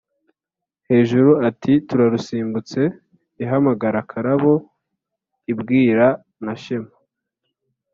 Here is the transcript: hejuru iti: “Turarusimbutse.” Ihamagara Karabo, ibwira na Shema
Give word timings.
hejuru 0.89 1.31
iti: 1.49 1.73
“Turarusimbutse.” 1.87 2.81
Ihamagara 3.43 3.99
Karabo, 4.11 4.53
ibwira 5.51 6.07
na 6.43 6.53
Shema 6.63 6.93